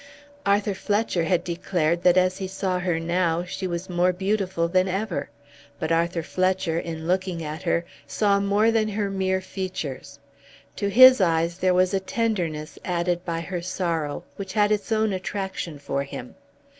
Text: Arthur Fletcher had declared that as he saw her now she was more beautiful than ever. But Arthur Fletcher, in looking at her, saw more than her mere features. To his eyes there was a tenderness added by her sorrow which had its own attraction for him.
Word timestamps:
Arthur 0.47 0.73
Fletcher 0.73 1.25
had 1.25 1.43
declared 1.43 2.01
that 2.01 2.17
as 2.17 2.39
he 2.39 2.47
saw 2.47 2.79
her 2.79 2.99
now 2.99 3.43
she 3.43 3.67
was 3.67 3.87
more 3.87 4.11
beautiful 4.11 4.67
than 4.67 4.87
ever. 4.87 5.29
But 5.79 5.91
Arthur 5.91 6.23
Fletcher, 6.23 6.79
in 6.79 7.05
looking 7.05 7.43
at 7.43 7.61
her, 7.61 7.85
saw 8.07 8.39
more 8.39 8.71
than 8.71 8.87
her 8.87 9.11
mere 9.11 9.41
features. 9.41 10.17
To 10.77 10.89
his 10.89 11.21
eyes 11.21 11.59
there 11.59 11.75
was 11.75 11.93
a 11.93 11.99
tenderness 11.99 12.79
added 12.83 13.23
by 13.23 13.41
her 13.41 13.61
sorrow 13.61 14.23
which 14.37 14.53
had 14.53 14.71
its 14.71 14.91
own 14.91 15.13
attraction 15.13 15.77
for 15.77 16.01
him. 16.03 16.33